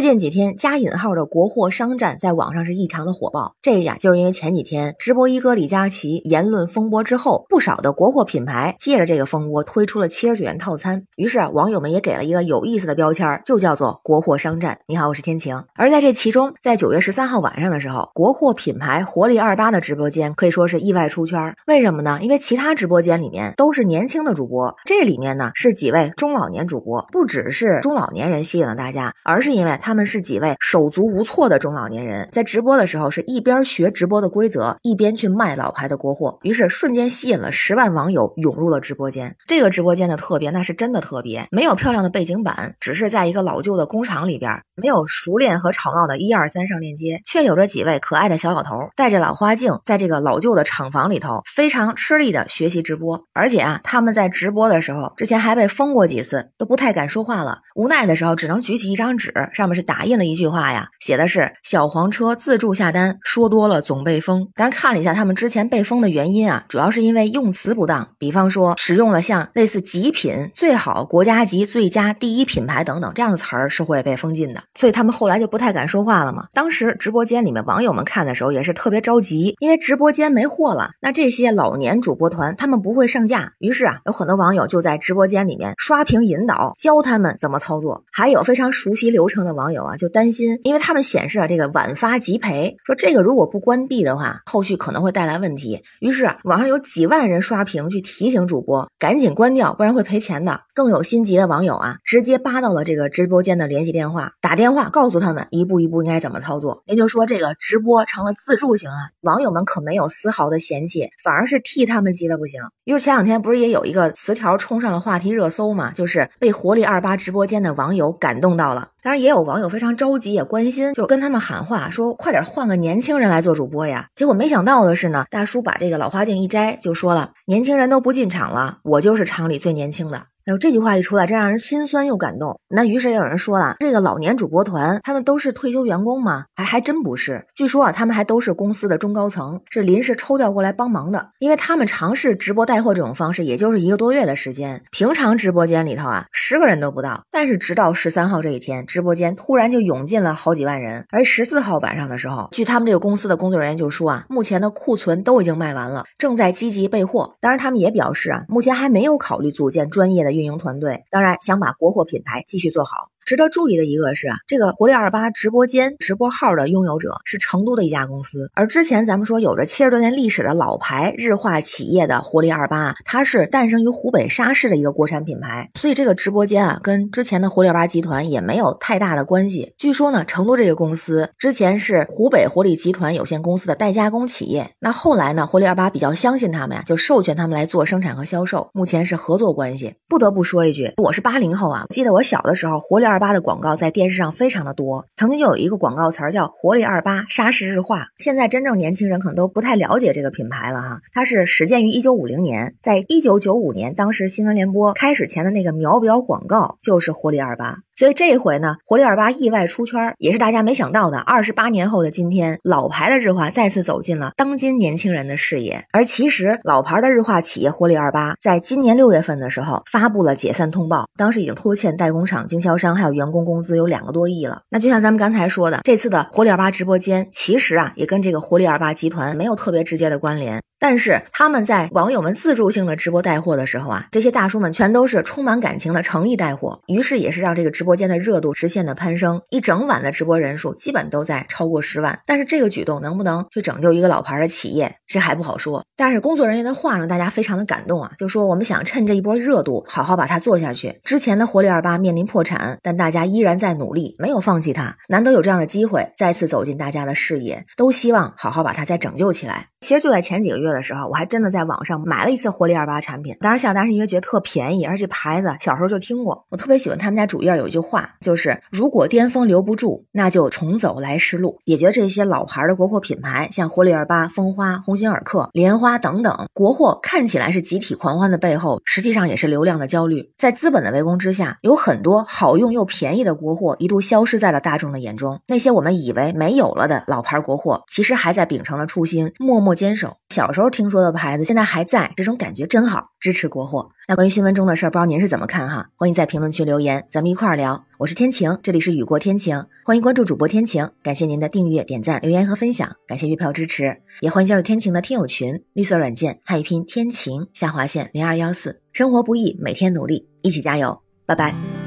[0.00, 3.54] 最近几天，加引号的国货商战在网上是异常的火爆。
[3.60, 11.04] 这呀，就是因为前几天直播一哥李佳琦言论风波之后，不少的国货品牌借着这个风波推出了七十九元套餐。
[11.16, 14.78] 于是啊，网友们也给了一个有意思的标签，就叫做“国货商战”。
[14.88, 15.62] 你好，我是天晴。
[15.74, 21.54] 而在这其中，在九月十三号晚上的时候，国货品牌活力二八的直播间可以说是意外出圈。
[21.66, 22.18] 为什么呢？
[22.22, 27.06] 因为其他直播间里面都是年轻的主播，这里面呢是几位中老年主播。
[27.12, 29.89] 不只是中老年人吸引了大家，而是因为他。
[29.90, 39.34] 他们是几位手足无措的中老年人，在直播的时候是一边学直播的规则，一边去卖老牌的国货，于是瞬间吸引了十万网友涌入了直播间。
[39.48, 53.20] 这个直播间的特别，那是真的特别，没有漂亮的背景板，只是在一个老旧的工厂里边，没有熟练和吵闹的一二三上链接，却有着几位可爱的小老头戴着老花镜，在这个老旧的厂房里头非常吃力的学习直播。
[53.32, 59.79] 而且啊，他们在直播的时候，之前还被封过几次，都不太敢说话了，无奈的时候只能举起一张纸，上面是。
[59.82, 64.48] 打印了一句话呀，写的是“小黄车自助下单，说多了总被封”。
[64.56, 74.62] 然看了一下他们之前被封的原因啊，主要是因为用词不当，比方说使用了像类似极品、最好、国家级、最佳、第一品牌等等这样的词儿，是会被封禁的。
[74.74, 76.46] 所以他们后来就不太敢说话了嘛。
[76.52, 80.90] 当时直播间里面网友们看的时候也是特别着急，因为直播间没货了。
[81.00, 88.04] 那这些老年主播团他们不会上架，于是啊，有很多网友就在直播间里面刷屏引导，教他们怎么操作。
[88.12, 89.69] 还有非常熟悉流程的网。
[89.70, 95.80] 网友啊，就担心，因为他们显示啊，这个晚发即赔，说这个如果不关闭的话，后续可能会带来问题。
[96.00, 100.62] 于是，网上有几万人刷屏去提醒主播，赶紧关掉，不然会赔钱的。
[100.74, 106.82] 更有心急的网友啊，直接扒到了这个直播间的联系电话，打电话告诉他们一步一步应该怎么操作。
[106.86, 112.60] 也就说，这个直播成了自助型啊，网友们可没有丝毫的嫌弃，反而是替他们急得不行。
[112.84, 118.88] 于是前两天不是也有一个词条冲上了话题热搜嘛，就是被活力二八直播间的网友感动到了。
[119.02, 124.08] 当然，也有网友非常着急，也关心，就跟他们喊话，说快点换个年轻人来做主播呀。
[124.14, 132.58] 结果没想到的是呢，大叔把这个老花镜一摘，就说了：“年轻人都不进场了，我就是厂里最年轻的。”哎呦，这句话一出来，真让人心酸又感动。
[132.68, 136.46] 那于是也有人说了，这个老年主播团，他们都是退休员工吗？
[136.56, 137.46] 还还真不是。
[137.54, 141.24] 据说啊，他们还都是公司的中高层，是临时抽调过来帮忙的。
[141.38, 144.82] 因为他们尝试直播带货这种方式，也就是一个多月的时间。
[144.90, 147.22] 平常直播间里头啊，十个人都不到。
[147.30, 151.06] 但是直到十三号这一天，直播间突然就涌进了好几万人。
[151.12, 157.36] 而十四号晚上的时候，据他们这个公司的工作人员就说啊，目前的库存都已经卖完了，正在积极备货。
[157.40, 160.39] 当然，他们也表示啊，目前还没有考虑组建专业的。
[160.40, 163.10] 运营团队当然想把国货品牌继续做好。
[163.30, 179.74] 值得注意的一个是啊，这个活力二八直播间直播号的拥有者是成都的一家公司，而之前咱们说有着七十多年历史的老牌日化企业的活力二八，它是诞生于湖北沙市的一个国产品牌，所以这个直播间啊，跟之前的活力二八集团也没有太大的关系。
[179.78, 189.94] 据说呢，成都这个公司之前是湖北活力集团有限公司的代加工企业，那后来呢，活力二八比较相信他们呀，就授权他们来做生产和销售，目前是合作关系。
[190.08, 193.19] 不得不说一句，我是八零后啊，记得我小的时候，活力二。
[193.20, 198.06] 八的广告在电视上非常的多，曾经就有一个广告词儿叫“活力二八沙市日化”。
[198.18, 201.00] 现在真正年轻人可能都不太了解这个品牌了哈。
[201.12, 207.78] 它是始建于一九五零年，在一九九五年，当时新闻联播开始前的那个秒表广告就是“活力二八”。
[208.00, 211.18] 所以这回呢，活力二八意外出圈，也是大家没想到的。
[211.18, 215.84] 二十八年后的今天，老牌的日化再次走进了当今年轻人的视野。
[215.92, 224.62] 而其实，老牌的日化企业活力二八，在今年六月份的时候发布了解散通报，当时已经拖欠代工厂、经销商还有员工工资有两个多亿了。
[224.70, 230.62] 那就像咱们刚才说的，这次的活力二八直播间，其实啊，也跟这个活力二八集团没有特别直接的关联。
[230.82, 242.20] 但是他们在网友们自助性的直播带货的时候啊，这些大叔们全都是充满感情的诚意带货，于是也是让这个直播播间的热度直线的攀升，一整晚的直播人数基本都在超过十万。
[242.24, 245.84] 但是这个举动能不能去拯救一个老牌的企业，这还不好说。
[245.96, 251.00] 但是工作人员的话让大家非常的感动啊，就说我们想趁这一波热度好好把它做下去。
[251.02, 254.96] 之前的活力二八面临破产，但大家依然在努力，没有放弃它。
[255.08, 259.69] 难得有这样的机会再次走进大家的视野，都希望好好把它再拯救起来。
[259.80, 260.70] 其实就在前几个月。
[260.70, 263.36] 的时候，我还真的在网上买了一次活力二八产品。
[263.40, 266.46] 当时下单是因为觉得特便宜，而且牌子小时候就听过。
[266.50, 271.58] 我特别喜欢他们家主页有一句话，就是如果巅峰留不住，那就重走来时路。
[271.64, 280.30] 也觉得这些老牌的国货品牌，像活力二八、蜂花、鸿星尔克、莲花等等，国货看起来是集体狂欢的背后，实际上也是流量的焦虑。
[280.38, 285.40] 在资本的围攻之下，有很多好用又便宜的国货一度消失在了大众的眼中。
[285.48, 289.69] 那些我们以为没有了的老牌国货，其实还在秉承了初心，默默。
[289.70, 290.16] 默坚守。
[290.30, 293.90] 小时候听说的牌子现在还在，这种感觉真好，支持国货。
[294.08, 295.90] 那关于新闻中的事儿，不知道您是怎么看哈？
[295.94, 297.84] 欢迎在评论区留言，咱们一块儿聊。
[297.98, 311.79] 我是天晴，这里是雨过天晴，欢迎关注主播天晴，感谢您的订阅、点赞、留言和分享，感谢月票支持，也欢迎加入天晴的听友群，绿色软件汉语拼天晴下划线零二幺四，生活不易，每天努力，一起加油，拜拜。